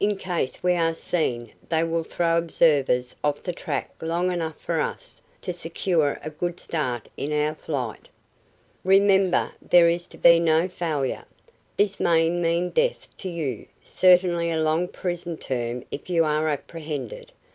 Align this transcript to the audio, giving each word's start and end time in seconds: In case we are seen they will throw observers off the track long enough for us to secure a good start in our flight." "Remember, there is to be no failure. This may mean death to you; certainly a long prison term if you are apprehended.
In 0.00 0.16
case 0.16 0.62
we 0.62 0.72
are 0.76 0.94
seen 0.94 1.52
they 1.68 1.84
will 1.84 2.02
throw 2.02 2.38
observers 2.38 3.14
off 3.22 3.42
the 3.42 3.52
track 3.52 3.90
long 4.00 4.32
enough 4.32 4.56
for 4.58 4.80
us 4.80 5.20
to 5.42 5.52
secure 5.52 6.18
a 6.24 6.30
good 6.30 6.58
start 6.58 7.08
in 7.18 7.34
our 7.34 7.54
flight." 7.54 8.08
"Remember, 8.82 9.52
there 9.60 9.90
is 9.90 10.06
to 10.06 10.16
be 10.16 10.40
no 10.40 10.68
failure. 10.68 11.26
This 11.76 12.00
may 12.00 12.30
mean 12.30 12.70
death 12.70 13.14
to 13.18 13.28
you; 13.28 13.66
certainly 13.84 14.50
a 14.50 14.62
long 14.62 14.88
prison 14.88 15.36
term 15.36 15.84
if 15.90 16.08
you 16.08 16.24
are 16.24 16.48
apprehended. 16.48 17.32